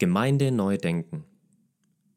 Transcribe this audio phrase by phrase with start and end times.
[0.00, 1.26] Gemeinde neu denken.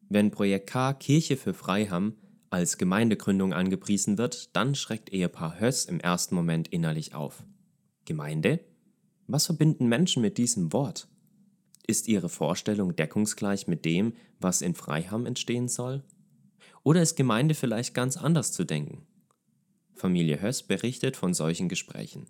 [0.07, 2.15] Wenn Projekt K Kirche für Freiham
[2.49, 7.43] als Gemeindegründung angepriesen wird, dann schreckt Ehepaar Höss im ersten Moment innerlich auf.
[8.05, 8.61] Gemeinde?
[9.27, 11.09] Was verbinden Menschen mit diesem Wort?
[11.85, 16.05] Ist ihre Vorstellung deckungsgleich mit dem, was in Freiham entstehen soll?
[16.83, 19.05] Oder ist Gemeinde vielleicht ganz anders zu denken?
[19.93, 22.27] Familie Höss berichtet von solchen Gesprächen.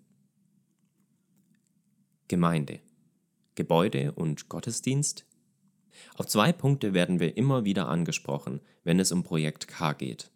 [2.27, 2.79] Gemeinde.
[3.53, 5.27] Gebäude und Gottesdienst
[6.15, 10.29] auf zwei Punkte werden wir immer wieder angesprochen, wenn es um Projekt K geht.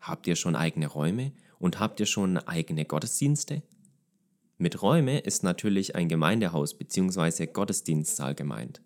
[0.00, 3.62] Habt ihr schon eigene Räume und habt ihr schon eigene Gottesdienste?
[4.56, 7.46] Mit Räume ist natürlich ein Gemeindehaus bzw.
[7.46, 8.80] Gottesdienstsaal gemeint.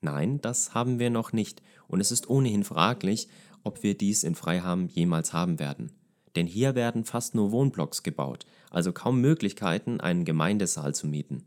[0.00, 3.28] Nein, das haben wir noch nicht und es ist ohnehin fraglich,
[3.62, 5.92] ob wir dies in Freiham jemals haben werden.
[6.36, 11.44] Denn hier werden fast nur Wohnblocks gebaut, also kaum Möglichkeiten, einen Gemeindesaal zu mieten.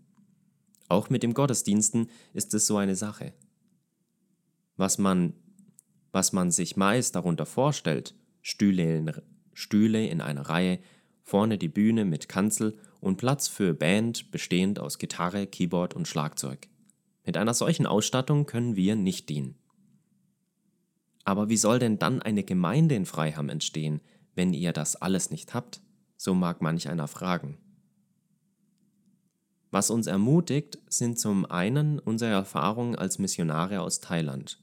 [0.90, 3.34] Auch mit dem Gottesdiensten ist es so eine Sache
[4.78, 5.34] was man,
[6.12, 9.12] was man sich meist darunter vorstellt, Stühle in,
[9.54, 10.80] Stühle in einer Reihe,
[11.24, 16.70] vorne die Bühne mit Kanzel und Platz für Band bestehend aus Gitarre, Keyboard und Schlagzeug.
[17.26, 19.56] Mit einer solchen Ausstattung können wir nicht dienen.
[21.26, 24.00] Aber wie soll denn dann eine Gemeinde in Freiham entstehen,
[24.36, 25.82] wenn ihr das alles nicht habt?
[26.16, 27.58] So mag manch einer fragen.
[29.70, 34.60] Was uns ermutigt, sind zum einen unsere Erfahrungen als Missionare aus Thailand